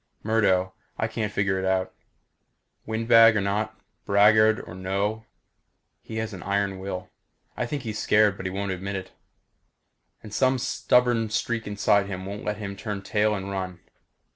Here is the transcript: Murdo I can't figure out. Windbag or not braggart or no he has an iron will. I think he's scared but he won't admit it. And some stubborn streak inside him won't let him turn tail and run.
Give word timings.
Murdo 0.23 0.73
I 0.97 1.07
can't 1.07 1.31
figure 1.31 1.63
out. 1.63 1.93
Windbag 2.87 3.37
or 3.37 3.39
not 3.41 3.79
braggart 4.03 4.67
or 4.67 4.73
no 4.73 5.25
he 6.01 6.15
has 6.17 6.33
an 6.33 6.41
iron 6.41 6.79
will. 6.79 7.11
I 7.55 7.67
think 7.67 7.83
he's 7.83 7.99
scared 7.99 8.35
but 8.35 8.47
he 8.47 8.49
won't 8.49 8.71
admit 8.71 8.95
it. 8.95 9.11
And 10.23 10.33
some 10.33 10.57
stubborn 10.57 11.29
streak 11.29 11.67
inside 11.67 12.07
him 12.07 12.25
won't 12.25 12.43
let 12.43 12.57
him 12.57 12.75
turn 12.75 13.03
tail 13.03 13.35
and 13.35 13.51
run. 13.51 13.79